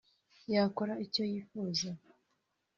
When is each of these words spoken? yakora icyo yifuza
yakora 0.53 0.93
icyo 1.05 1.23
yifuza 1.31 1.89